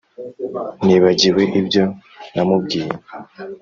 nibagiwe 0.85 1.43
ibyo 1.59 1.83
namubwiye, 2.33 2.91